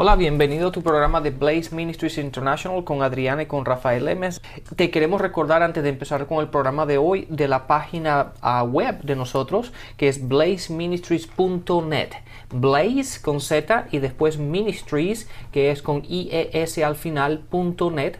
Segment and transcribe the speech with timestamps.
[0.00, 4.40] Hola, bienvenido a tu programa de Blaze Ministries International con Adriana y con Rafael Lemes.
[4.76, 8.64] Te queremos recordar antes de empezar con el programa de hoy de la página uh,
[8.64, 12.10] web de nosotros que es blazeministries.net.
[12.54, 18.18] Blaze con Z y después Ministries que es con IES al final.net.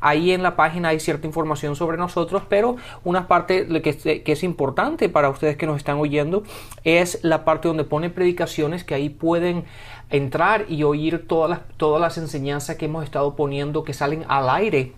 [0.00, 5.10] Ahí en la página hay cierta información sobre nosotros, pero una parte que es importante
[5.10, 6.42] para ustedes que nos están oyendo
[6.84, 9.64] es la parte donde pone predicaciones que ahí pueden
[10.10, 14.50] entrar y oír todas las, todas las enseñanzas que hemos estado poniendo que salen al
[14.50, 14.92] aire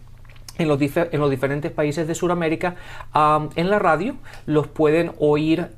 [0.59, 2.77] en los, en los, diferentes países de Sudamérica
[3.56, 4.16] en la radio,
[4.47, 5.69] los pueden oír,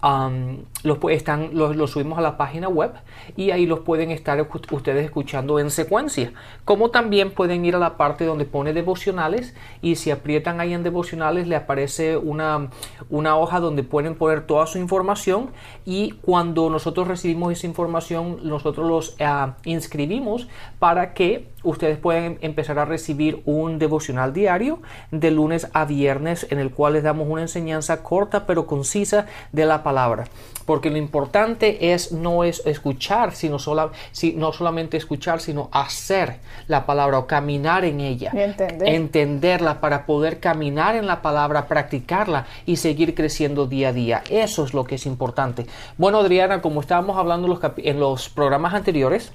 [0.82, 2.92] los, están, los, subimos a la página web
[3.36, 6.32] y ahí los pueden estar ustedes escuchando en secuencia.
[6.64, 10.82] Como también pueden ir a la parte donde pone devocionales y si aprietan ahí en
[10.82, 12.70] devocionales le aparece una,
[13.10, 15.50] una hoja donde pueden poner toda su información
[15.84, 22.78] y cuando nosotros recibimos esa información nosotros los ah, inscribimos para que ustedes pueden empezar
[22.78, 27.42] a recibir un devocional diario de lunes a viernes en el cual les damos una
[27.42, 30.24] enseñanza corta pero concisa de la palabra.
[30.66, 36.36] Porque lo importante es no es escuchar, sino sola, si, no solamente escuchar, sino hacer
[36.68, 38.32] la palabra o caminar en ella.
[38.80, 44.22] Entenderla para poder caminar en la palabra, practicarla y seguir creciendo día a día.
[44.30, 45.66] Eso es lo que es importante.
[45.98, 49.32] Bueno, Adriana, como estábamos hablando en los programas anteriores,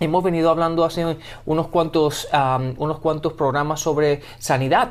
[0.00, 2.28] Hemos venido hablando hace unos cuantos,
[2.76, 4.90] unos cuantos programas sobre sanidad,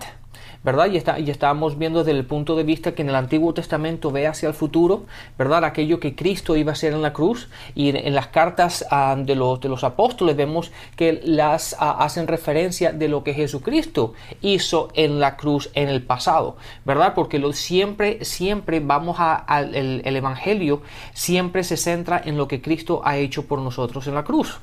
[0.67, 0.91] ¿verdad?
[0.91, 4.11] Y, está, y estábamos viendo desde el punto de vista que en el Antiguo Testamento
[4.11, 5.05] ve hacia el futuro,
[5.37, 5.63] ¿verdad?
[5.63, 7.47] Aquello que Cristo iba a hacer en la cruz.
[7.73, 8.85] Y en, las cartas
[9.19, 14.89] de, los, de los apóstoles vemos que las hacen referencia de lo que Jesucristo hizo
[14.93, 17.13] en la cruz en el pasado, ¿verdad?
[17.15, 20.81] Porque lo, siempre, siempre vamos al el, el Evangelio,
[21.13, 24.59] siempre se centra en lo que Cristo ha hecho por nosotros en la cruz.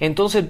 [0.00, 0.44] Entonces,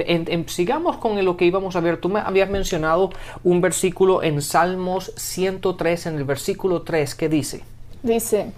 [0.46, 2.00] sigamos con lo que íbamos a ver.
[2.00, 3.10] Tú me habías mencionado
[3.44, 7.62] un versículo en Salmos 103, en el versículo 3, que dice.
[8.02, 8.52] Dice,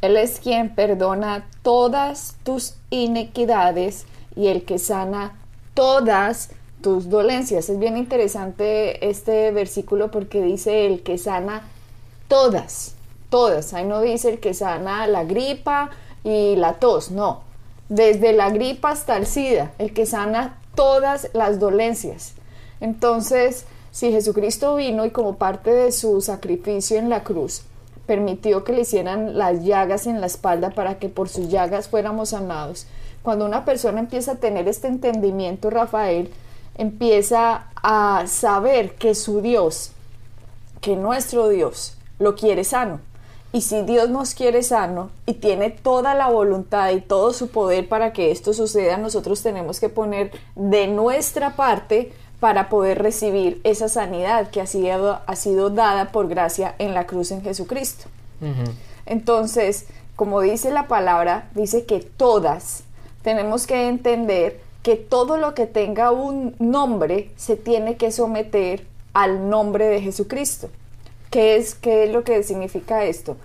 [0.00, 4.06] Él es quien perdona todas tus iniquidades
[4.36, 5.34] y el que sana
[5.74, 6.50] todas
[6.82, 7.68] tus dolencias.
[7.68, 11.62] Es bien interesante este versículo porque dice el que sana
[12.28, 12.94] todas,
[13.28, 13.74] todas.
[13.74, 15.90] Ahí no dice el que sana la gripa
[16.24, 17.49] y la tos, no
[17.90, 22.34] desde la gripa hasta el SIDA, el que sana todas las dolencias.
[22.80, 27.62] Entonces, si Jesucristo vino y como parte de su sacrificio en la cruz,
[28.06, 32.30] permitió que le hicieran las llagas en la espalda para que por sus llagas fuéramos
[32.30, 32.86] sanados.
[33.22, 36.30] Cuando una persona empieza a tener este entendimiento, Rafael,
[36.78, 39.90] empieza a saber que su Dios,
[40.80, 43.00] que nuestro Dios, lo quiere sano.
[43.52, 47.88] Y si Dios nos quiere sano y tiene toda la voluntad y todo su poder
[47.88, 53.88] para que esto suceda, nosotros tenemos que poner de nuestra parte para poder recibir esa
[53.88, 58.06] sanidad que ha sido, ha sido dada por gracia en la cruz en Jesucristo.
[59.04, 59.86] Entonces,
[60.16, 62.84] como dice la palabra, dice que todas
[63.22, 69.50] tenemos que entender que todo lo que tenga un nombre se tiene que someter al
[69.50, 70.70] nombre de Jesucristo.
[71.30, 73.36] ¿Qué es, qué es lo que significa esto?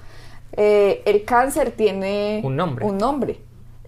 [0.53, 2.85] Eh, el cáncer tiene un nombre.
[2.85, 3.39] Un nombre.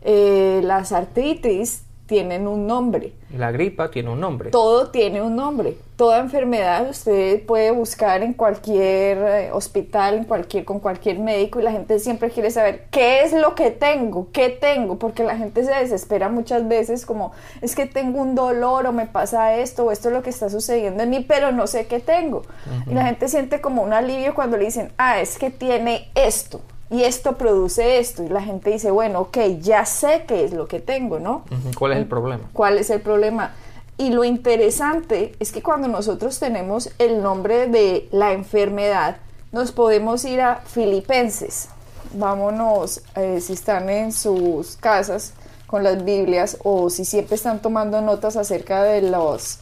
[0.01, 3.13] Eh, las artritis tienen un nombre.
[3.35, 4.49] La gripa tiene un nombre.
[4.49, 5.77] Todo tiene un nombre.
[5.97, 11.63] Toda enfermedad usted puede buscar en cualquier eh, hospital, en cualquier, con cualquier médico y
[11.63, 15.63] la gente siempre quiere saber qué es lo que tengo, qué tengo, porque la gente
[15.63, 19.91] se desespera muchas veces como es que tengo un dolor o me pasa esto o
[19.91, 22.43] esto es lo que está sucediendo en mí, pero no sé qué tengo.
[22.89, 26.61] Y la gente siente como un alivio cuando le dicen, ah, es que tiene esto
[26.89, 28.23] y esto produce esto.
[28.23, 31.43] Y la gente dice, bueno, ok, ya sé qué es lo que tengo, ¿no?
[31.77, 32.43] ¿Cuál es el problema?
[32.53, 33.53] ¿Cuál es el problema?
[33.97, 39.17] Y lo interesante es que cuando nosotros tenemos el nombre de la enfermedad,
[39.51, 41.69] nos podemos ir a Filipenses.
[42.13, 45.33] Vámonos, eh, si están en sus casas
[45.65, 49.59] con las Biblias o si siempre están tomando notas acerca de los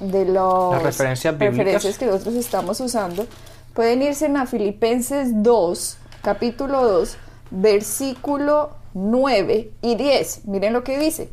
[0.00, 3.26] de los referencias, referencias que nosotros estamos usando,
[3.72, 7.16] pueden irse a Filipenses 2, capítulo 2,
[7.50, 10.46] versículo 9 y 10.
[10.46, 11.28] Miren lo que dice.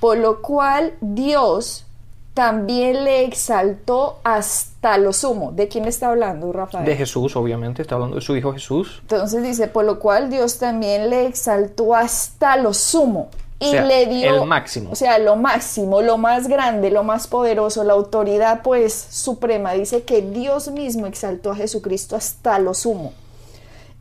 [0.00, 1.86] Por lo cual Dios
[2.34, 5.52] también le exaltó hasta lo sumo.
[5.52, 6.84] ¿De quién está hablando, Rafael?
[6.84, 8.98] De Jesús, obviamente, está hablando de su Hijo Jesús.
[9.02, 13.28] Entonces dice, por lo cual Dios también le exaltó hasta lo sumo
[13.58, 14.90] y O sea, le dio el máximo.
[14.90, 19.72] o sea, lo máximo, lo más grande, lo más poderoso, la autoridad pues suprema.
[19.72, 23.14] Dice que Dios mismo exaltó a Jesucristo hasta lo sumo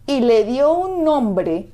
[0.08, 1.68] y le dio un nombre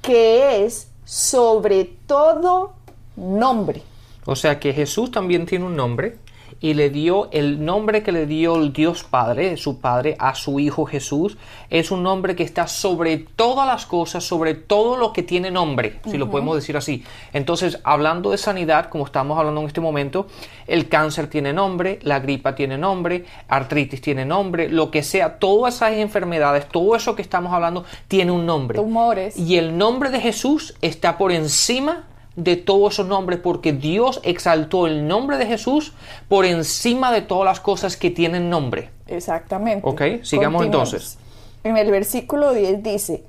[0.00, 2.72] que es sobre todo
[3.16, 3.82] nombre.
[4.24, 6.16] O sea que Jesús también tiene un nombre
[6.62, 10.60] y le dio el nombre que le dio el Dios Padre, su Padre, a su
[10.60, 11.36] Hijo Jesús.
[11.68, 16.00] Es un nombre que está sobre todas las cosas, sobre todo lo que tiene nombre,
[16.06, 17.04] si lo podemos decir así.
[17.32, 20.28] Entonces, hablando de sanidad, como estamos hablando en este momento,
[20.68, 25.74] el cáncer tiene nombre, la gripa tiene nombre, artritis tiene nombre, lo que sea, todas
[25.74, 28.78] esas enfermedades, todo eso que estamos hablando tiene un nombre.
[28.78, 29.36] Tumores.
[29.36, 32.04] Y el nombre de Jesús está por encima
[32.36, 35.92] de todos esos nombres porque Dios exaltó el nombre de Jesús
[36.28, 38.90] por encima de todas las cosas que tienen nombre.
[39.06, 39.86] Exactamente.
[39.86, 41.18] Ok, sigamos entonces.
[41.64, 43.24] En el versículo 10 dice,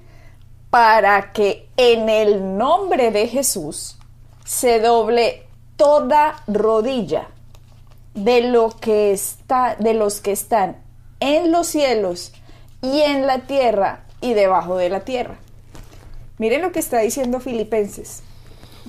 [0.69, 3.97] para que en el nombre de Jesús
[4.45, 5.43] se doble
[5.75, 7.27] toda rodilla
[8.13, 10.77] de lo que está de los que están
[11.19, 12.33] en los cielos
[12.81, 15.35] y en la tierra y debajo de la tierra.
[16.37, 18.23] Miren lo que está diciendo Filipenses,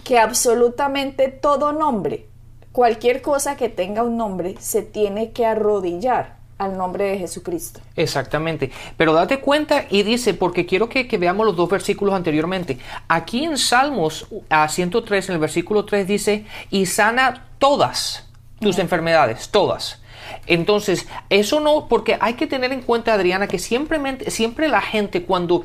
[0.03, 2.27] que absolutamente todo nombre,
[2.73, 7.81] cualquier cosa que tenga un nombre, se tiene que arrodillar al nombre de Jesucristo.
[7.97, 8.71] Exactamente.
[8.97, 12.79] Pero date cuenta y dice, porque quiero que, que veamos los dos versículos anteriormente.
[13.09, 18.29] Aquí en Salmos a 103, en el versículo 3 dice, y sana todas
[18.61, 20.01] tus enfermedades, todas.
[20.47, 23.99] Entonces, eso no, porque hay que tener en cuenta, Adriana, que siempre,
[24.31, 25.65] siempre la gente cuando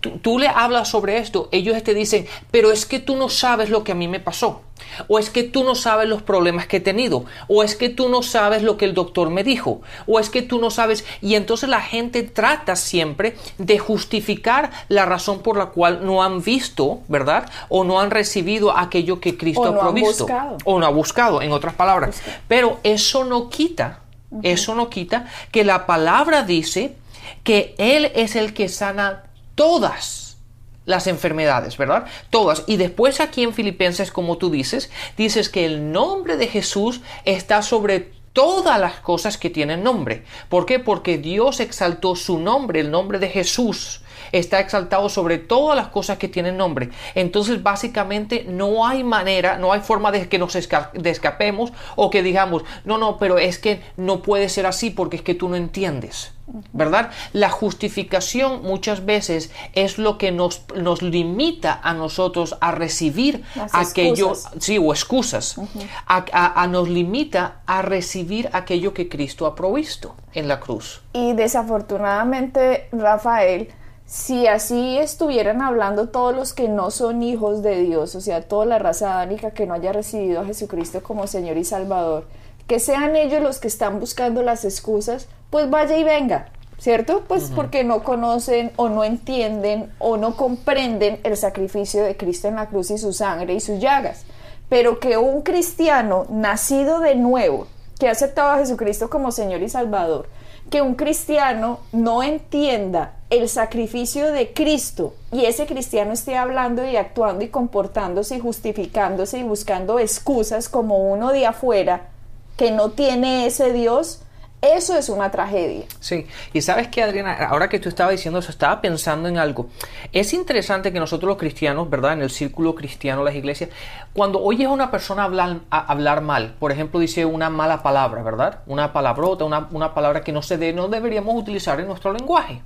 [0.00, 3.70] tú, tú, le hablas sobre esto, ellos te dicen, pero es que tú no sabes
[3.70, 4.62] lo que a mí me pasó,
[5.08, 8.08] o es que tú no sabes los problemas que he tenido, o es que tú
[8.08, 11.34] no sabes lo que el doctor me dijo, o es que tú no sabes, y
[11.34, 17.00] entonces la gente trata siempre de justificar la razón por la cual no han visto,
[17.08, 17.50] ¿verdad?
[17.68, 20.90] O no han recibido aquello que Cristo o no ha provisto, han o no ha
[20.90, 22.20] buscado, en otras palabras.
[22.46, 24.00] Pero eso no quita,
[24.30, 24.40] uh -huh.
[24.44, 26.96] eso no quita que la palabra dice
[27.44, 29.27] que Él es el que sana
[29.58, 30.38] todas
[30.84, 32.06] las enfermedades, ¿verdad?
[32.30, 32.62] Todas.
[32.68, 37.62] Y después aquí en Filipenses, como tú dices, dices que el nombre de Jesús está
[37.62, 40.22] sobre todas las cosas que tienen nombre.
[40.48, 40.78] ¿Por qué?
[40.78, 44.00] Porque Dios exaltó su nombre, el nombre de Jesús
[44.30, 46.90] está exaltado sobre todas las cosas que tienen nombre.
[47.16, 52.22] Entonces, básicamente, no hay manera, no hay forma de que nos esca escapemos o que
[52.22, 55.56] digamos, no, no, pero es que no puede ser así porque es que tú no
[55.56, 56.32] entiendes.
[56.72, 57.10] ¿Verdad?
[57.32, 63.74] La justificación muchas veces es lo que nos, nos limita a nosotros a recibir Las
[63.74, 64.52] aquello, excusas.
[64.64, 65.86] sí, o excusas, uh -huh.
[66.06, 71.02] a, a, a nos limita a recibir aquello que Cristo ha provisto en la cruz.
[71.12, 73.68] Y desafortunadamente, Rafael,
[74.06, 78.64] si así estuvieran hablando todos los que no son hijos de Dios, o sea, toda
[78.64, 82.26] la raza adánica que no haya recibido a Jesucristo como Señor y Salvador,
[82.66, 86.48] que sean ellos los que están buscando las excusas, pues vaya y venga,
[86.78, 87.24] ¿cierto?
[87.26, 87.54] Pues uh -huh.
[87.54, 92.66] porque no conocen o no entienden o no comprenden el sacrificio de Cristo en la
[92.66, 94.24] cruz y su sangre y sus llagas.
[94.68, 97.66] Pero que un cristiano nacido de nuevo,
[97.98, 100.28] que ha aceptado a Jesucristo como Señor y Salvador,
[100.70, 106.96] que un cristiano no entienda el sacrificio de Cristo y ese cristiano esté hablando y
[106.96, 112.08] actuando y comportándose y justificándose y buscando excusas como uno de afuera
[112.56, 114.20] que no tiene ese Dios,
[114.60, 115.84] eso es una tragedia.
[116.00, 119.68] Sí, y sabes que Adriana, ahora que tú estabas diciendo eso, estaba pensando en algo.
[120.12, 122.14] Es interesante que nosotros los cristianos, ¿verdad?
[122.14, 123.70] En el círculo cristiano, las iglesias,
[124.12, 128.60] cuando oyes a una persona hablar, hablar mal, por ejemplo, dice una mala palabra, ¿verdad?
[128.66, 132.60] Una palabrota, una, una palabra que no se de, no deberíamos utilizar en nuestro lenguaje.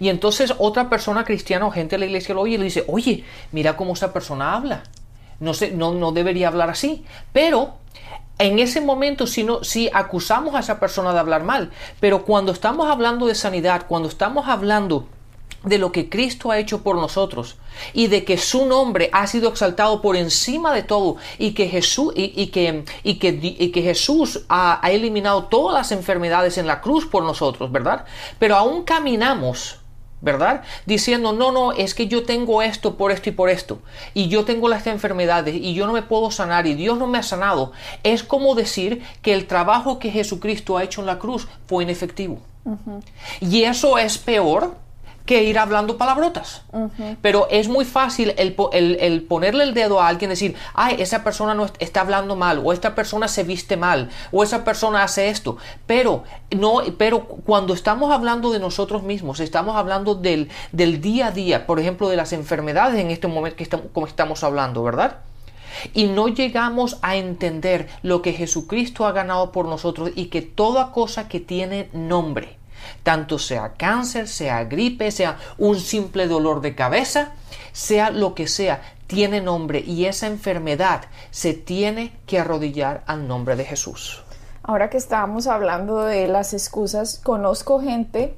[0.00, 2.84] Y entonces otra persona cristiana o gente de la iglesia lo oye y le dice,
[2.88, 4.82] oye, mira cómo esa persona habla.
[5.38, 7.04] No, sé, no, no debería hablar así.
[7.32, 7.74] Pero
[8.40, 11.70] en ese momento si, no, si acusamos a esa persona de hablar mal,
[12.00, 15.06] pero cuando estamos hablando de sanidad, cuando estamos hablando
[15.62, 17.56] de lo que Cristo ha hecho por nosotros
[17.92, 22.14] y de que su nombre ha sido exaltado por encima de todo y que Jesús,
[22.16, 22.84] y, que,
[24.48, 28.06] ha eliminado todas las enfermedades en la cruz por nosotros, ¿verdad?
[28.38, 29.79] Pero aún caminamos
[30.20, 30.62] ¿verdad?
[30.86, 33.80] Diciendo, no, no, es que yo tengo esto por esto y por esto,
[34.14, 37.18] y yo tengo las enfermedades y yo no me puedo sanar y Dios no me
[37.18, 37.72] ha sanado.
[38.02, 42.40] Es como decir que el trabajo que Jesucristo ha hecho en la cruz fue inefectivo.
[42.64, 43.02] Uh -huh.
[43.40, 44.74] Y eso es peor
[45.26, 46.62] que ir hablando palabrotas.
[46.72, 47.16] Uh -huh.
[47.22, 50.96] Pero es muy fácil el, el, el, ponerle el dedo a alguien y decir, ay,
[50.98, 55.02] esa persona no está hablando mal, o esta persona se viste mal, o esa persona
[55.02, 55.56] hace esto.
[55.86, 61.30] Pero, no, pero cuando estamos hablando de nosotros mismos, estamos hablando del, del día a
[61.30, 65.18] día, por ejemplo, de las enfermedades en este momento que estamos, como estamos hablando, ¿verdad?
[65.94, 70.92] y no llegamos a entender lo que Jesucristo ha ganado por nosotros y que toda
[70.92, 72.56] cosa que tiene nombre,
[73.02, 77.32] tanto sea cáncer, sea gripe, sea un simple dolor de cabeza,
[77.72, 83.56] sea lo que sea, tiene nombre y esa enfermedad se tiene que arrodillar al nombre
[83.56, 84.22] de Jesús.
[84.62, 88.34] Ahora que estábamos hablando de las excusas, conozco gente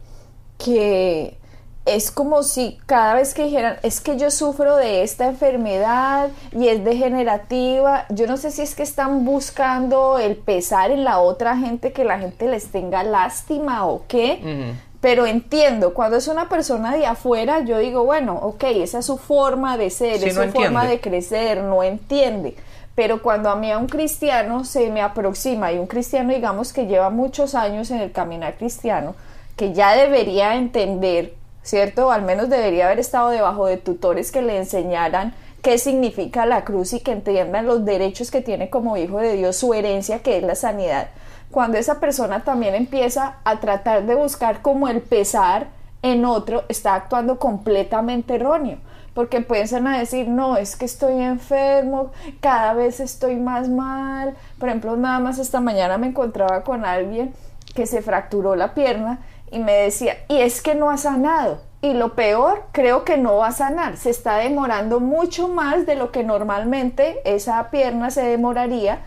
[0.57, 1.37] que
[1.85, 6.69] es como si cada vez que dijeran, es que yo sufro de esta enfermedad y
[6.69, 11.57] es degenerativa, yo no sé si es que están buscando el pesar en la otra
[11.57, 16.97] gente, que la gente les tenga lástima o qué, pero entiendo, cuando es una persona
[16.97, 20.87] de afuera, yo digo, bueno, ok, esa es su forma de ser, es su forma
[20.87, 22.55] de crecer, no entiende.
[22.95, 26.87] Pero cuando a mí a un cristiano se me aproxima y un cristiano digamos que
[26.87, 29.17] lleva muchos años en el caminar cristiano,
[29.57, 32.11] que ya debería entender ¿cierto?
[32.11, 36.93] al menos debería haber estado debajo de tutores que le enseñaran qué significa la cruz
[36.93, 40.43] y que entiendan los derechos que tiene como hijo de Dios, su herencia que es
[40.43, 41.09] la sanidad.
[41.51, 45.69] Cuando esa persona también empieza a tratar de buscar como el pesar
[46.03, 48.79] en otro, está actuando completamente erróneo.
[49.15, 54.35] Porque pueden a decir, no, es que estoy enfermo, cada vez estoy más mal.
[54.59, 57.35] Por ejemplo, nada más esta mañana me encontraba con alguien
[57.75, 59.21] que se fracturó la pierna
[59.53, 61.61] y me decía, y es que no ha sanado.
[61.83, 63.97] Y lo peor, creo que no va a sanar.
[63.97, 69.01] Se está demorando mucho más de lo que normalmente esa pierna se demoraría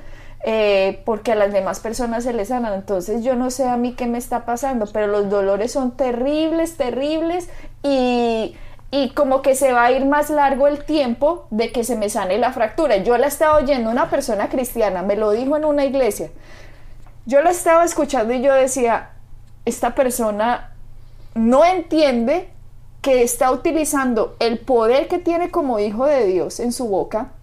[0.47, 2.73] eh, porque a las demás personas se les sanan.
[2.73, 6.77] Entonces yo no sé a mí qué me está pasando, pero los dolores son terribles,
[6.77, 7.49] terribles
[7.81, 8.55] y,
[8.91, 12.09] y como que se va a ir más largo el tiempo de que se me
[12.09, 12.97] sane la fractura.
[12.97, 16.29] Yo la estaba oyendo una persona cristiana, me lo dijo en una iglesia.
[17.25, 19.14] Yo la estaba escuchando y yo decía,
[19.65, 20.71] esta persona
[21.33, 22.49] no entiende
[23.01, 27.33] que está utilizando el poder que tiene como hijo de Dios en su boca,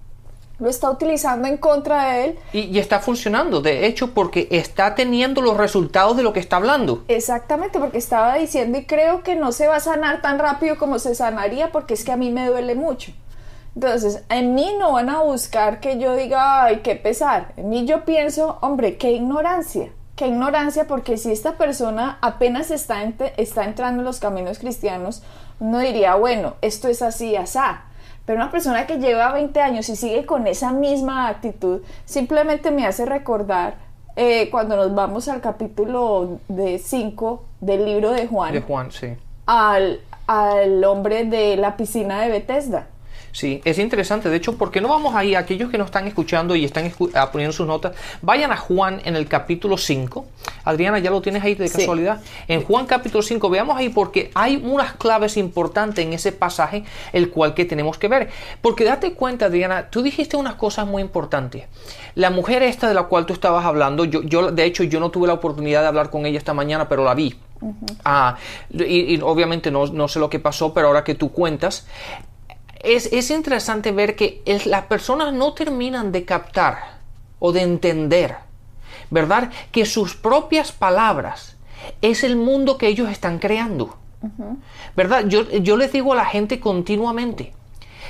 [0.59, 2.39] lo está utilizando en contra de él.
[2.53, 7.05] Y, está funcionando, de hecho, porque está teniendo los resultados de lo que está hablando.
[7.09, 10.99] Exactamente, porque estaba diciendo y creo que no se va a sanar tan rápido como
[10.99, 13.13] se sanaría porque es que a mí me duele mucho.
[13.75, 17.53] Entonces, en mí no van a buscar que yo diga, ay, qué pesar.
[17.57, 19.91] En mí yo pienso, hombre, qué ignorancia
[20.23, 23.03] qué ignorancia, porque si esta persona apenas está,
[23.37, 25.25] está entrando en los caminos cristianos,
[25.59, 27.87] uno diría, bueno, esto es así, asá.
[28.25, 32.87] Pero una persona que lleva 20 años y sigue con esa misma actitud, simplemente me
[32.87, 33.75] hace recordar
[34.15, 38.53] eh, cuando nos vamos al capítulo de 5 del libro de Juan.
[38.53, 39.17] De Juan, sí.
[39.47, 42.87] Al, al hombre de la piscina de Bethesda.
[43.33, 44.29] Sí, es interesante.
[44.29, 45.35] De hecho, ¿por qué no vamos ahí?
[45.35, 49.17] Aquellos que nos están escuchando y están ah, poniendo sus notas, vayan a Juan en
[49.17, 50.27] el capítulo 5.
[50.65, 52.21] Adriana, ¿ya lo tienes ahí de casualidad?
[52.47, 56.85] En Juan capítulo 5, veamos ahí porque hay unas claves importantes en ese pasaje,
[57.15, 58.29] el cual que tenemos que ver.
[58.61, 61.65] Porque date cuenta, Adriana, tú dijiste unas cosas muy importantes.
[62.15, 65.11] La mujer esta de la cual tú estabas hablando, yo, yo de hecho, yo no
[65.11, 67.35] tuve la oportunidad de hablar con ella esta mañana, pero la vi.
[68.05, 68.37] Ah,
[68.71, 71.87] y, obviamente no, no, sé lo que pasó, pero ahora que tú cuentas,
[72.83, 76.99] es, interesante ver que las personas no terminan de captar
[77.39, 78.37] o de entender,
[79.11, 79.51] ¿verdad?
[79.71, 81.57] Que sus propias palabras
[82.01, 83.97] es el mundo que ellos están creando.
[84.95, 85.27] ¿Verdad?
[85.27, 87.53] Yo, yo les digo a la gente continuamente,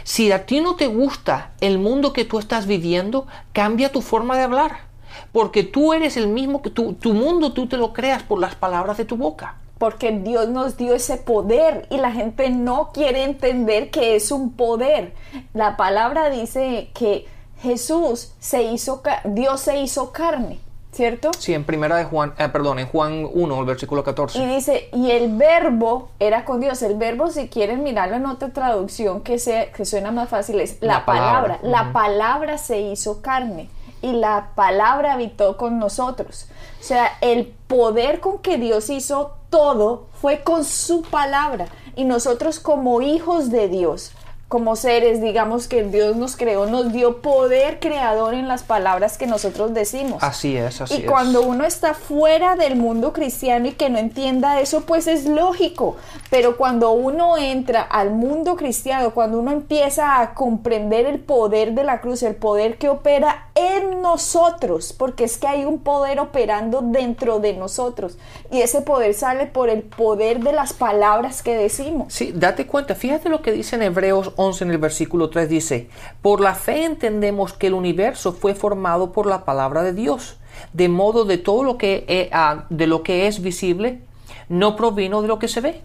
[0.04, 4.36] si a ti no te gusta el mundo que tú estás viviendo, cambia tu forma
[4.36, 4.92] de hablar.
[5.32, 8.54] Porque tú eres el mismo que tu, tu mundo, tú te lo creas por las
[8.54, 13.24] palabras de tu boca porque Dios nos dio ese poder y la gente no quiere
[13.24, 15.12] entender que es un poder.
[15.54, 17.26] La palabra dice que
[17.60, 20.60] Jesús se hizo, Dios se hizo carne.
[20.92, 21.32] ¿Cierto?
[21.36, 24.38] Sí, en primera de Juan, eh, perdón, en Juan 1, el versículo 14.
[24.38, 26.80] Y dice, y el verbo era con Dios.
[26.82, 30.76] El verbo, si quieren mirarlo en otra traducción que, sea, que suena más fácil, es
[30.80, 31.58] la, palabra.
[31.62, 33.68] La palabra se hizo carne
[34.02, 36.46] y la palabra habitó con nosotros.
[36.80, 41.68] O sea, el poder con que Dios hizo todo fue con su palabra.
[41.94, 44.12] Y nosotros como hijos de Dios
[44.52, 49.26] como seres, digamos que Dios nos creó, nos dio poder creador en las palabras que
[49.26, 50.22] nosotros decimos.
[50.22, 51.00] Así es, así es.
[51.00, 55.24] Y cuando uno está fuera del mundo cristiano y que no entienda eso, pues es
[55.24, 55.96] lógico.
[56.28, 61.84] Pero cuando uno entra al mundo cristiano, cuando uno empieza a comprender el poder de
[61.84, 66.80] la cruz, el poder que opera en nosotros, porque es que hay un poder operando
[66.82, 68.16] dentro de nosotros.
[68.50, 72.12] Y ese poder sale por el poder de las palabras que decimos.
[72.12, 75.88] Sí, date cuenta, fíjate lo que dice en Hebreos en el versículo 3 dice,
[76.20, 80.38] por la fe entendemos que el universo fue formado por la palabra de Dios,
[80.72, 84.00] de modo de todo lo que, ah, de lo que es visible
[84.48, 85.80] no provino de lo que se ve.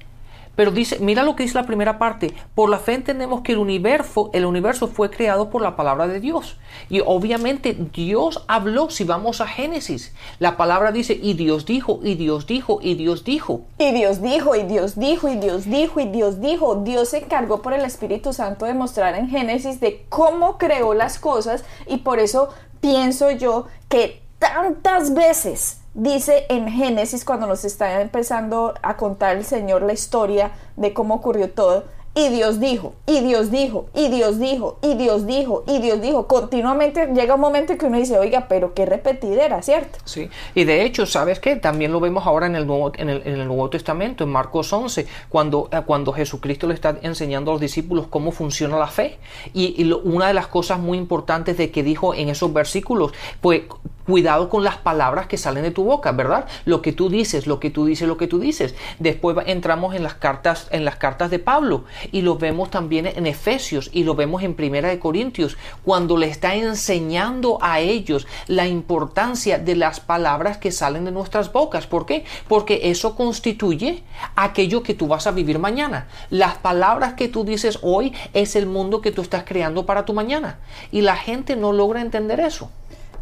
[0.58, 2.34] Pero dice, mira lo que dice la primera parte.
[2.56, 6.20] Por la fe entendemos que el universo, el universo fue creado por la palabra de
[6.20, 6.58] Dios.
[6.90, 12.16] Y obviamente Dios habló, si vamos a Génesis, la palabra dice, y Dios dijo, y
[12.16, 13.62] Dios dijo, y Dios dijo.
[13.78, 16.76] Y Dios dijo, y Dios dijo, y Dios dijo, y Dios dijo.
[16.84, 21.20] Dios se encargó por el Espíritu Santo de mostrar en Génesis de cómo creó las
[21.20, 22.50] cosas y por eso
[22.82, 29.44] pienso yo que tantas veces dice en Génesis cuando nos está empezando a contar el
[29.44, 31.84] Señor la historia de cómo ocurrió todo.
[32.13, 36.25] Y Dios dijo, y Dios dijo, y Dios dijo, y Dios dijo, y Dios dijo.
[36.25, 40.00] Continuamente llega un momento en que uno dice, oiga, pero qué repetidera, ¿cierto?
[40.04, 41.58] Sí, y de hecho, ¿sabes qué?
[41.58, 44.74] También lo vemos ahora en el Nuevo, en el, en el Nuevo Testamento, en Marcos
[44.74, 49.20] 11, cuando, eh, cuando Jesucristo le está enseñando a los discípulos cómo funciona la fe.
[49.54, 53.12] Y, y lo- una de las cosas muy importantes de que dijo en esos versículos,
[53.42, 53.62] pues
[54.08, 56.46] cuidado con las palabras que salen de tu boca, ¿verdad?
[56.64, 58.74] Lo que tú dices, lo que tú dices, lo que tú dices.
[59.00, 61.84] Después entramos en las cartas, en las cartas de Pablo
[62.14, 66.30] y lo vemos también en Efesios y lo vemos en Primera de Corintios cuando le
[66.30, 71.86] está enseñando a ellos la importancia de las palabras que salen de nuestras bocas.
[71.86, 72.24] ¿Por qué?
[72.48, 74.04] Porque eso constituye
[74.36, 76.08] aquello que tú vas a vivir mañana.
[76.30, 80.14] Las palabras que tú dices hoy es el mundo que tú estás creando para tu
[80.14, 80.60] mañana
[80.92, 82.72] y la gente no logra entender eso.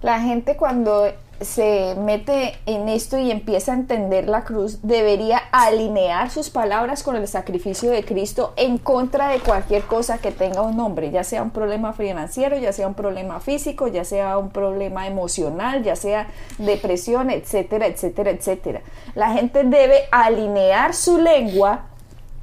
[0.02, 1.08] La gente cuando
[1.42, 7.16] se mete en esto y empieza a entender la cruz, debería alinear sus palabras con
[7.18, 11.44] el sacrificio de Cristo en contra de cualquier cosa que tenga un nombre, ya sea
[11.44, 16.28] un problema financiero, ya sea un problema físico, ya sea un problema emocional, ya sea
[16.58, 18.82] depresión, etcétera, etcétera, etcétera.
[19.14, 21.88] La gente debe alinear su lengua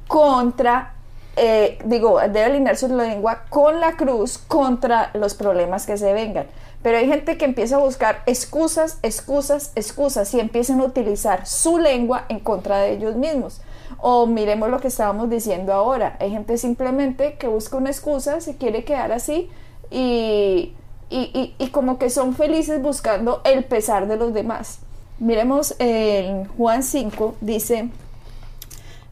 [0.07, 0.93] contra
[1.35, 6.45] eh, digo, debe alinear su lengua con la cruz contra los problemas que se vengan.
[6.83, 11.79] Pero hay gente que empieza a buscar excusas, excusas, excusas y empiezan a utilizar su
[11.79, 13.61] lengua en contra de ellos mismos.
[13.99, 16.17] O miremos lo que estábamos diciendo ahora.
[16.19, 19.49] Hay gente simplemente que busca una excusa, se quiere quedar así
[19.89, 20.73] y,
[21.09, 24.79] y, y- como que son felices buscando el pesar de los demás.
[25.19, 27.89] Miremos en Juan 5, dice,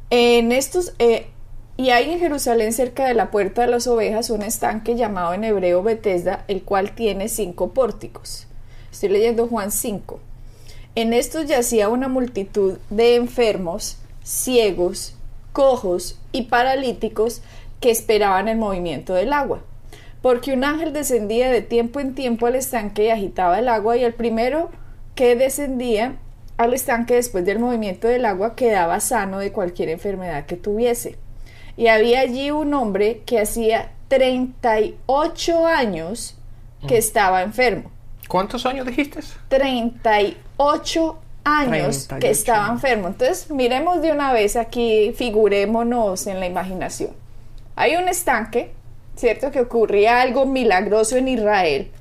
[0.09, 1.29] en estos, eh,
[1.81, 5.43] y hay en Jerusalén cerca de la puerta de las ovejas un estanque llamado en
[5.43, 8.45] hebreo Betesda, el cual tiene cinco pórticos.
[8.91, 10.19] Estoy leyendo Juan 5.
[10.93, 15.15] En estos yacía una multitud de enfermos, ciegos,
[15.53, 17.41] cojos y paralíticos
[17.79, 19.63] que esperaban el movimiento del agua.
[20.21, 24.03] Porque un ángel descendía de tiempo en tiempo al estanque y agitaba el agua y
[24.03, 24.69] el primero
[25.15, 26.19] que descendía
[26.57, 31.17] al estanque después del movimiento del agua quedaba sano de cualquier enfermedad que tuviese.
[31.77, 36.35] Y había allí un hombre que hacía 38 años
[36.87, 37.91] que estaba enfermo.
[38.27, 39.19] ¿Cuántos años dijiste?
[39.49, 43.07] 38 años 38 que estaba enfermo.
[43.07, 47.11] Entonces, miremos de una vez aquí, figurémonos en la imaginación.
[47.75, 48.71] Hay un estanque,
[49.15, 49.51] ¿cierto?
[49.51, 51.91] Que ocurría algo milagroso en Israel,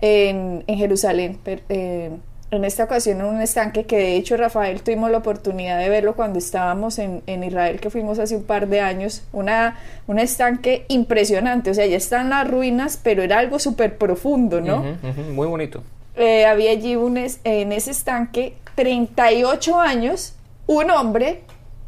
[0.00, 1.38] en, en Jerusalén.
[1.42, 2.10] per- eh,
[2.52, 6.14] en esta ocasión en un estanque que de hecho Rafael tuvimos la oportunidad de verlo
[6.14, 10.84] cuando estábamos en, en Israel que fuimos hace un par de años, una, un estanque
[10.88, 14.84] impresionante, o sea, ya están las ruinas, pero era algo súper profundo, ¿no?
[15.32, 15.82] Muy bonito.
[16.14, 20.34] eh, había allí un es- en ese estanque 38 años
[20.66, 21.40] un hombre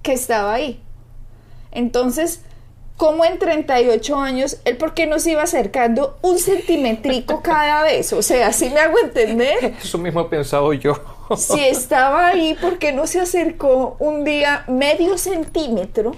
[0.02, 0.80] que estaba ahí.
[1.72, 2.40] Entonces,
[2.96, 8.12] ¿cómo en 38 años él por qué nos iba acercando un centimetrico cada vez?
[8.12, 9.74] O sea, ¿sí me hago entender?
[9.82, 10.94] Eso mismo he pensado yo.
[11.36, 16.12] Si estaba ahí, ¿por qué no se acercó un día medio centímetro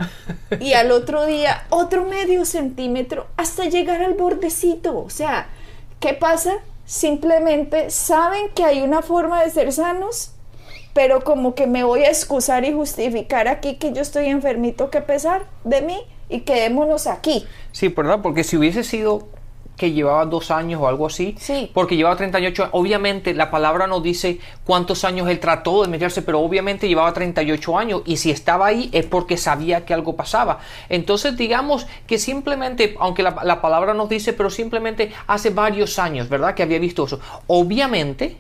[0.59, 4.99] y al otro día otro medio centímetro hasta llegar al bordecito?
[4.99, 5.49] O sea,
[6.01, 6.55] ¿qué pasa?
[6.87, 10.33] Simplemente saben que hay una forma de ser sanos,
[10.93, 15.01] pero como que me voy a excusar y justificar aquí que yo estoy enfermito, que
[15.03, 17.47] pesar de mí y quedémonos aquí.
[17.73, 18.21] Sí, ¿verdad?
[18.23, 19.29] Porque si hubiese sido
[19.77, 21.71] que llevaba dos años o algo así, Sí.
[21.75, 26.41] porque llevaba 38, obviamente la palabra no dice cuántos años él trató de meterse, pero
[26.41, 30.61] obviamente llevaba 38 años y si estaba ahí es porque sabía que algo pasaba.
[30.89, 36.31] Entonces digamos que simplemente, aunque la, la palabra nos dice, pero simplemente hace varios años,
[36.31, 36.55] ¿verdad?
[36.55, 37.21] Que había visto eso.
[37.47, 38.39] Obviamente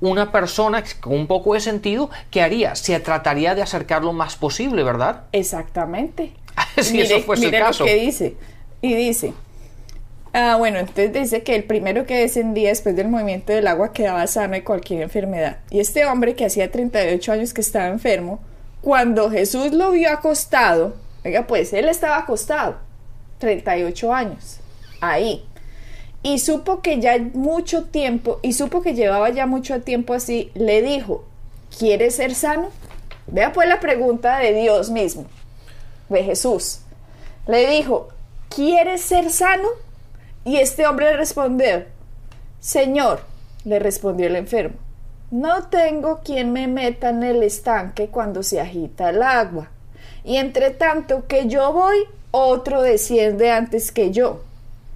[0.00, 2.74] una persona con un poco de sentido, ¿qué haría?
[2.74, 5.26] Se trataría de acercar lo más posible, ¿verdad?
[5.30, 6.32] Exactamente.
[6.82, 7.84] Si eso fuese el mire caso.
[7.84, 8.34] lo que dice.
[8.80, 9.32] Y dice,
[10.32, 14.26] ah, bueno, entonces dice que el primero que descendía después del movimiento del agua quedaba
[14.26, 15.58] sano de cualquier enfermedad.
[15.70, 18.40] Y este hombre que hacía 38 años que estaba enfermo,
[18.80, 22.78] cuando Jesús lo vio acostado, oiga, pues él estaba acostado,
[23.38, 24.58] 38 años,
[25.00, 25.44] ahí.
[26.24, 30.82] Y supo que ya mucho tiempo, y supo que llevaba ya mucho tiempo así, le
[30.82, 31.24] dijo,
[31.78, 32.70] ¿quieres ser sano?
[33.28, 35.26] Vea pues la pregunta de Dios mismo.
[36.12, 36.80] De Jesús.
[37.46, 38.08] Le dijo,
[38.48, 39.68] ¿quieres ser sano?
[40.44, 41.84] Y este hombre le respondió,
[42.60, 43.20] Señor,
[43.64, 44.76] le respondió el enfermo,
[45.30, 49.70] no tengo quien me meta en el estanque cuando se agita el agua.
[50.24, 51.96] Y entre tanto que yo voy,
[52.30, 54.42] otro desciende antes que yo.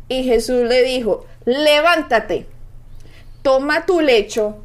[0.09, 2.46] Y Jesús le dijo, levántate,
[3.42, 4.59] toma tu lecho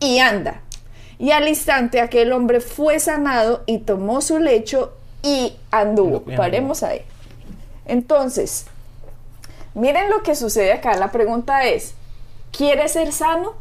[0.00, 0.62] y anda.
[1.18, 4.95] Y al instante aquel hombre fue sanado y tomó su lecho
[5.26, 6.22] y anduvo.
[6.36, 7.02] Paremos ahí.
[7.84, 8.66] Entonces,
[9.74, 10.96] miren lo que sucede acá.
[10.96, 11.94] La pregunta es,
[12.52, 13.54] ¿quieres ser sano?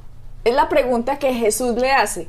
[0.44, 2.28] Es la pregunta que Jesús le hace.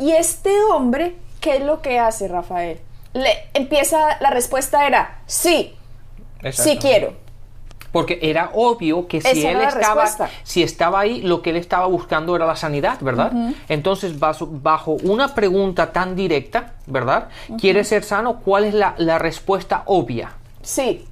[0.00, 2.80] Y este hombre, ¿qué es lo que hace, Rafael?
[3.12, 5.76] Le empieza, la respuesta era, sí,
[6.50, 7.14] sí quiero.
[7.96, 10.06] Porque era obvio que si él estaba,
[10.42, 13.32] si estaba ahí, lo que él estaba buscando era la sanidad, ¿verdad?
[13.70, 17.28] Entonces, bajo, una pregunta tan directa, ¿verdad?
[17.58, 18.40] ¿Quiere ser sano?
[18.40, 20.34] ¿Cuál es la, la respuesta obvia?
[20.60, 21.06] Sí.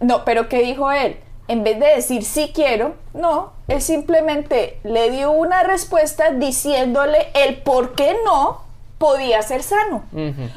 [0.00, 1.18] No, pero ¿qué dijo él?
[1.48, 7.58] En vez de decir sí quiero, no, él simplemente le dio una respuesta diciéndole el
[7.58, 8.62] por qué no
[8.96, 10.04] podía ser sano.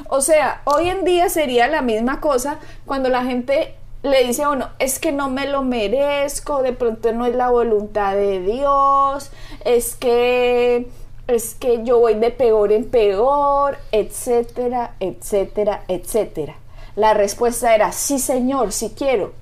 [0.08, 3.74] O sea, hoy en día sería la misma cosa cuando la gente
[4.06, 7.50] le dice a uno, es que no me lo merezco, de pronto no es la
[7.50, 9.30] voluntad de Dios,
[9.64, 10.88] es que
[11.26, 16.56] es que yo voy de peor en peor, etcétera, etcétera, etcétera.
[16.94, 19.32] La respuesta era, sí señor, sí quiero.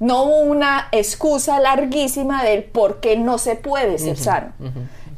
[0.00, 4.52] No una excusa larguísima del por qué no se puede ser sano.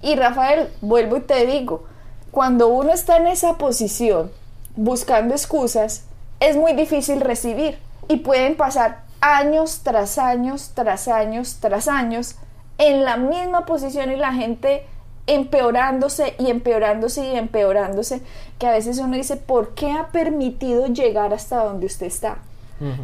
[0.03, 1.85] Y Rafael, vuelvo y te digo,
[2.31, 4.31] cuando uno está en esa posición
[4.77, 6.05] buscando excusas,
[6.41, 12.37] es muy difícil recibir y pueden pasar años tras años, tras años, tras años
[12.79, 14.87] en la misma posición y la gente
[15.27, 18.23] empeorándose y empeorándose y empeorándose,
[18.59, 22.39] que a veces uno dice, ¿por qué ha permitido llegar hasta donde usted está?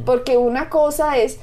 [0.04, 1.38] Porque una cosa es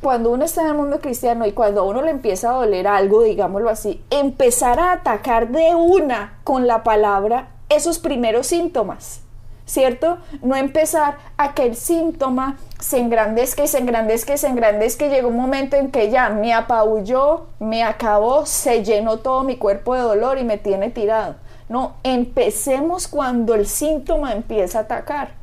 [0.00, 2.86] cuando uno está en el mundo cristiano y cuando a uno le empieza a doler
[2.86, 9.22] algo, digámoslo así, empezar a atacar de una con la palabra esos primeros síntomas.
[9.70, 10.18] ¿cierto?
[10.42, 15.10] No empezar a que el síntoma se engrandezca y se engrandezca y se engrandezca y
[15.10, 19.94] llega un momento en que ya me apabulló, me acabó, se llenó todo mi cuerpo
[19.94, 21.36] de dolor y me tiene tirado.
[21.68, 25.38] No, empecemos cuando el síntoma empieza a atacar.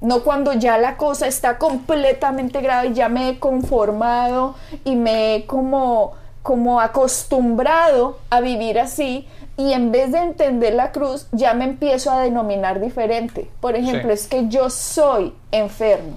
[0.00, 4.54] No cuando ya la cosa está completamente grave y ya me he conformado
[4.84, 9.28] y me he como, como acostumbrado a vivir así,
[9.58, 13.50] y en vez de entender la cruz, ya me empiezo a denominar diferente.
[13.60, 16.16] Por ejemplo, es que yo soy enfermo.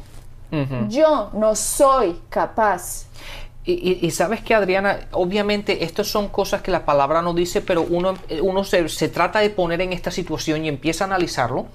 [0.90, 3.08] Yo no soy capaz.
[3.66, 8.14] Y, sabes que Adriana, obviamente estas son cosas que la palabra no dice, pero uno,
[8.42, 11.68] uno se, se, trata de poner en esta situación y empieza a analizarlo,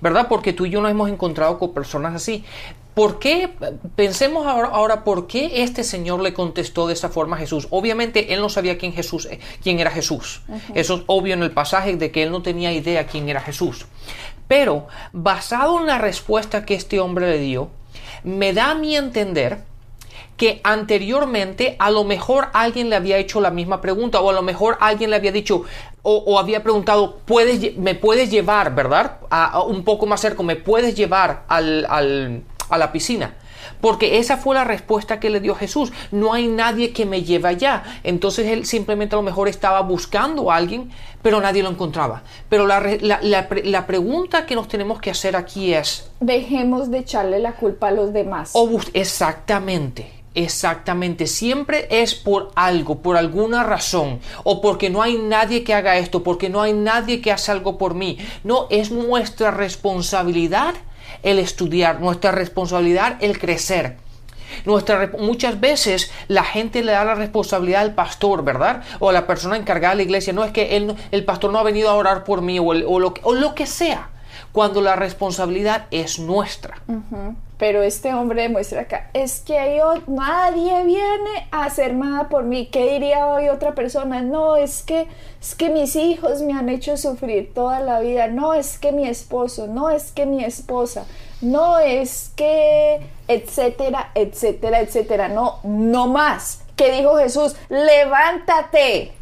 [0.00, 0.28] ¿verdad?
[0.28, 2.44] Porque tú y yo nos hemos encontrado con personas así.
[2.94, 3.48] ¿Por qué?
[3.96, 7.66] Pensemos ahora, ahora, por qué este señor le contestó de esa forma a Jesús.
[7.70, 10.42] Obviamente él no sabía quién, Jesús, eh, quién era Jesús.
[10.74, 13.86] Eso es obvio en el pasaje de que él no tenía idea quién era Jesús.
[14.46, 17.70] Pero basado en la respuesta que este hombre le dio,
[18.24, 19.60] me da a mi entender
[20.36, 24.42] que anteriormente a lo mejor alguien le había hecho la misma pregunta o a lo
[24.42, 25.64] mejor alguien le había dicho
[26.04, 29.18] o, había preguntado, ¿puedes, me puedes llevar, ¿verdad?
[29.30, 33.34] A, un poco más cerca, ¿me puedes llevar al a la piscina.
[33.82, 35.92] Porque esa fue la respuesta que le dio Jesús.
[36.12, 37.82] No hay nadie que me lleve allá.
[38.04, 40.90] Entonces él simplemente a lo mejor estaba buscando a alguien,
[41.20, 42.22] pero nadie lo encontraba.
[42.48, 46.08] Pero la, la, pregunta que nos tenemos que hacer aquí es...
[46.20, 48.52] Dejemos de echarle la culpa a los demás.
[48.94, 50.22] exactamente.
[50.34, 55.98] Exactamente, siempre es por algo, por alguna razón, o porque no hay nadie que haga
[55.98, 58.16] esto, porque no hay nadie que haga algo por mí.
[58.42, 60.74] No, es nuestra responsabilidad
[61.22, 63.96] el estudiar, nuestra responsabilidad el crecer.
[64.66, 68.82] Nuestra, muchas veces la gente le da la responsabilidad al pastor, ¿verdad?
[68.98, 70.32] O a la persona encargada de la iglesia.
[70.32, 73.14] No es que él, el pastor no ha venido a orar por mí o, lo,
[73.22, 74.11] o lo que sea
[74.52, 76.82] cuando la responsabilidad es nuestra.
[77.58, 82.66] Pero este hombre demuestra acá, es que yo, nadie viene a hacer nada por mí.
[82.66, 84.20] ¿Qué diría hoy otra persona?
[84.20, 85.06] No, es que,
[85.40, 88.26] es que mis hijos me han hecho sufrir toda la vida.
[88.26, 91.04] No, es que mi esposo, no, es que mi esposa,
[91.40, 95.28] no, es que, etcétera, etcétera, etcétera.
[95.28, 96.62] No, no más.
[96.74, 97.54] ¿Qué dijo Jesús?
[97.68, 99.12] Levántate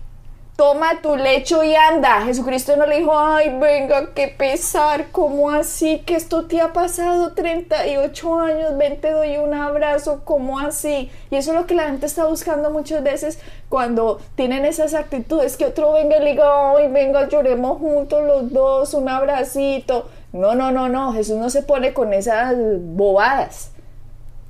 [0.60, 2.20] toma tu lecho y anda.
[2.20, 6.02] Jesucristo no le dijo, ay, venga, qué pesar, ¿cómo así?
[6.04, 11.10] Que esto te ha pasado 38 años, ven, te doy un abrazo, ¿cómo así?
[11.30, 13.38] Y eso es lo que la gente está buscando muchas veces
[13.70, 18.52] cuando tienen esas actitudes, que otro venga y le diga, ay, venga, lloremos juntos los
[18.52, 20.10] dos, un abracito.
[20.34, 23.70] No, no, no, no, Jesús no se pone con esas bobadas.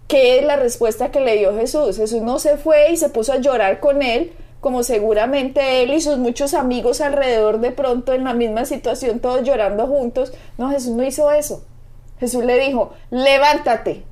[0.08, 1.98] ¿Qué es la respuesta que le dio Jesús?
[1.98, 6.00] Jesús no se fue y se puso a llorar con él, como seguramente él y
[6.00, 10.32] sus muchos amigos alrededor de pronto en la misma situación, todos llorando juntos.
[10.58, 11.64] No, Jesús no hizo eso.
[12.18, 14.04] Jesús le dijo, levántate,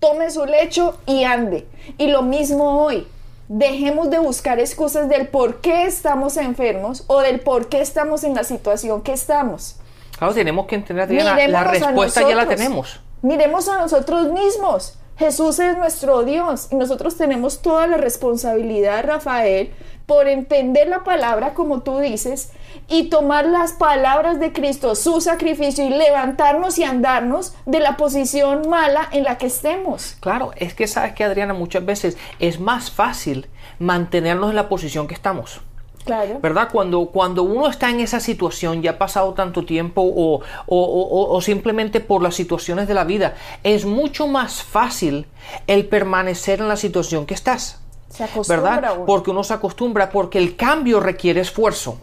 [0.00, 1.66] tome su lecho y ande.
[1.98, 3.06] Y lo mismo hoy.
[3.48, 8.34] Dejemos de buscar excusas del por qué estamos enfermos o del por qué estamos en
[8.34, 9.76] la situación que estamos.
[10.18, 13.00] Claro, tenemos que entender, Adriana, la respuesta ya la tenemos.
[13.22, 14.98] Miremos a nosotros mismos.
[15.18, 19.72] Jesús es nuestro Dios y nosotros tenemos toda la responsabilidad, Rafael,
[20.06, 22.52] por entender la palabra como tú dices
[22.86, 28.68] y tomar las palabras de Cristo, su sacrificio y levantarnos y andarnos de la posición
[28.68, 30.16] mala en la que estemos.
[30.20, 33.48] Claro, es que sabes que Adriana, muchas veces es más fácil
[33.80, 35.60] mantenernos en la posición que estamos.
[36.08, 36.38] Claro.
[36.40, 36.68] ¿Verdad?
[36.72, 41.36] Cuando, cuando uno está en esa situación, ya ha pasado tanto tiempo o, o- o-
[41.36, 45.26] o simplemente por las situaciones de la vida, es mucho más fácil
[45.66, 47.80] el permanecer en la situación que estás.
[48.08, 48.92] Se acostumbra ¿verdad?
[48.96, 49.04] uno.
[49.06, 51.98] Porque uno se acostumbra, porque el cambio requiere esfuerzo.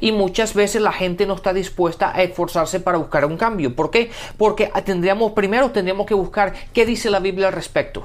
[0.00, 3.76] Y muchas veces la gente no está dispuesta a esforzarse para buscar un cambio.
[3.76, 4.10] ¿Por qué?
[4.36, 8.02] Porque tendríamos, primero tendríamos que buscar qué dice la Biblia al respecto.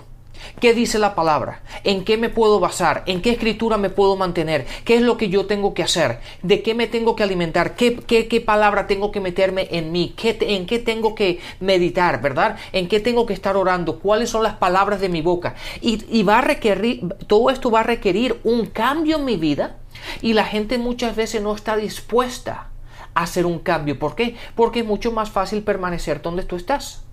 [0.59, 1.61] ¿Qué dice la palabra?
[1.83, 3.03] ¿En qué me puedo basar?
[3.05, 4.65] ¿En qué escritura me puedo mantener?
[4.83, 6.19] ¿Qué es lo que yo tengo que hacer?
[6.43, 7.75] ¿De qué me tengo que alimentar?
[7.75, 10.13] ¿Qué, qué, qué palabra tengo que meterme en mí?
[10.15, 12.21] ¿Qué, ¿En qué tengo que meditar?
[12.21, 12.57] ¿Verdad?
[12.73, 13.99] ¿En qué tengo que estar orando?
[13.99, 15.55] ¿Cuáles son las palabras de mi boca?
[15.81, 19.77] Y, y va a requerir, todo esto va a requerir un cambio en mi vida
[20.21, 22.69] y la gente muchas veces no está dispuesta
[23.13, 23.97] a hacer un cambio.
[23.97, 24.35] ¿Por qué?
[24.55, 27.03] Porque es mucho más fácil permanecer donde tú estás.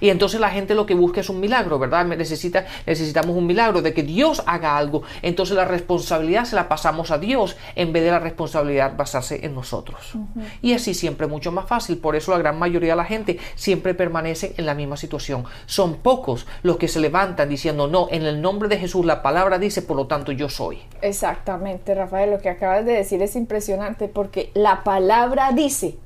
[0.00, 2.04] Y entonces la gente lo que busca es un milagro, ¿verdad?
[2.06, 5.02] Necesita, necesitamos un milagro de que Dios haga algo.
[5.22, 9.54] Entonces la responsabilidad se la pasamos a Dios en vez de la responsabilidad basarse en
[9.54, 10.14] nosotros.
[10.62, 11.98] Y así siempre es mucho más fácil.
[11.98, 15.44] Por eso la gran mayoría de la gente siempre permanece en la misma situación.
[15.66, 19.58] Son pocos los que se levantan diciendo, no, en el nombre de Jesús la palabra
[19.58, 20.78] dice, por lo tanto yo soy.
[21.02, 25.96] Exactamente, Rafael, lo que acabas de decir es impresionante porque la palabra dice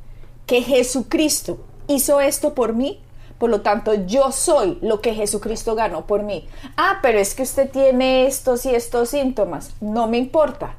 [0.47, 3.01] que Jesucristo hizo esto por mí,
[3.43, 6.47] por lo tanto yo soy lo que Jesucristo ganó por mí.
[6.77, 10.77] Ah, pero es que usted tiene estos y estos síntomas, no me importa.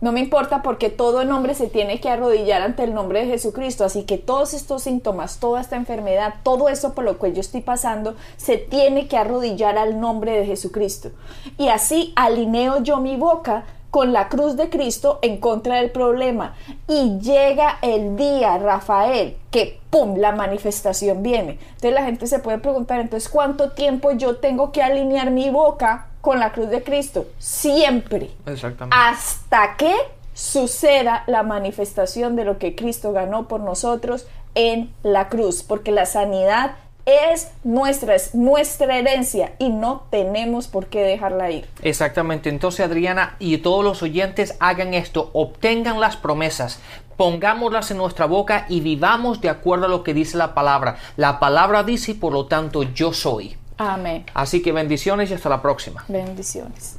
[0.00, 3.84] No me importa porque todo nombre se tiene que arrodillar ante el nombre de Jesucristo.
[3.84, 7.60] Así que todos estos síntomas, toda esta enfermedad, todo eso por lo que yo estoy
[7.60, 11.10] pasando, se tiene que arrodillar al nombre de Jesucristo.
[11.58, 13.64] Y así alineo yo mi boca
[13.96, 16.54] con la cruz de Cristo en contra del problema.
[16.86, 20.18] Y llega el día, Rafael, que ¡pum!
[20.18, 21.52] la manifestación viene.
[21.52, 26.08] Entonces la gente se puede preguntar, entonces, ¿cuánto tiempo yo tengo que alinear mi boca
[26.20, 27.24] con la cruz de Cristo?
[27.38, 28.94] Siempre Exactamente.
[28.94, 29.94] hasta que
[30.34, 36.04] suceda la manifestación de lo que Cristo ganó por nosotros en la cruz, porque la
[36.04, 36.72] sanidad
[37.06, 41.66] es nuestra, es nuestra herencia y no tenemos por qué dejarla ir.
[41.82, 42.48] Exactamente.
[42.48, 46.80] Entonces, Adriana y todos los oyentes hagan esto, obtengan las promesas,
[47.16, 50.98] pongámoslas en nuestra boca y vivamos de acuerdo a lo que dice la palabra.
[51.16, 53.56] La palabra dice, por lo tanto, yo soy.
[53.78, 54.26] Amén.
[54.34, 56.04] Así que bendiciones y hasta la próxima.
[56.08, 56.98] Bendiciones.